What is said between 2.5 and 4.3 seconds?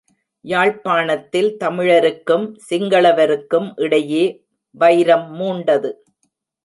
சிங்களவருக்கும் இடையே